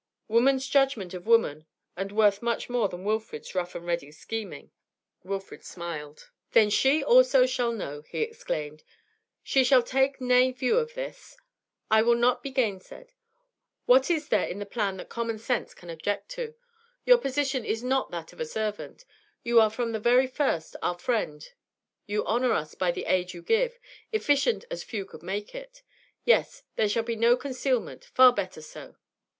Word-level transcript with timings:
Woman's 0.27 0.65
judgment 0.65 1.13
of 1.13 1.27
woman, 1.27 1.67
and 1.95 2.11
worth 2.11 2.41
much 2.41 2.71
more 2.71 2.89
than 2.89 3.03
Wilfrid's 3.03 3.53
rough 3.53 3.75
and 3.75 3.85
ready 3.85 4.11
scheming. 4.11 4.71
Wilfrid 5.23 5.63
smiled. 5.63 6.31
'Then 6.53 6.71
she 6.71 7.03
also 7.03 7.45
shall 7.45 7.71
know,' 7.71 8.01
he 8.01 8.21
exclaimed. 8.23 8.83
'She 9.43 9.63
shall 9.63 9.83
take 9.83 10.19
nay 10.19 10.53
view 10.53 10.79
of 10.79 10.95
this; 10.95 11.37
I 11.91 12.01
will 12.01 12.15
not 12.15 12.41
be 12.41 12.49
gainsaid. 12.49 13.13
What 13.85 14.09
is 14.09 14.29
there 14.29 14.47
in 14.47 14.57
the 14.57 14.65
plan 14.65 14.97
that 14.97 15.09
common 15.09 15.37
sense 15.37 15.75
can 15.75 15.91
object 15.91 16.29
to? 16.29 16.55
Your 17.05 17.19
position 17.19 17.63
is 17.63 17.83
not 17.83 18.09
that 18.09 18.33
of 18.33 18.39
a 18.39 18.45
servant; 18.47 19.05
you 19.43 19.61
are 19.61 19.69
from 19.69 19.91
the 19.91 20.27
first 20.33 20.75
our 20.81 20.97
friend 20.97 21.47
you 22.07 22.25
honour 22.25 22.53
us 22.53 22.73
by 22.73 22.89
the 22.89 23.05
aid 23.05 23.33
you 23.33 23.43
give, 23.43 23.77
efficient 24.11 24.65
as 24.71 24.83
few 24.83 25.05
could 25.05 25.21
make 25.21 25.53
it. 25.53 25.83
Yes, 26.25 26.63
there 26.75 26.89
shall 26.89 27.03
be 27.03 27.15
no 27.15 27.37
concealment 27.37 28.05
far 28.05 28.33
better 28.33 28.63
so.' 28.63 28.95